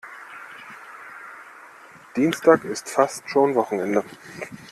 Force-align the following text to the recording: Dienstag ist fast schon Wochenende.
Dienstag 2.15 2.63
ist 2.65 2.89
fast 2.89 3.29
schon 3.29 3.53
Wochenende. 3.53 4.03